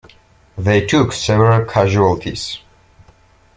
They 0.57 0.83
took 0.87 1.11
several 1.13 1.63
casualties. 1.69 2.57